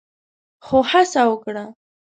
خو 0.65 0.77
هڅه 0.91 1.21
وکړه 1.29 1.63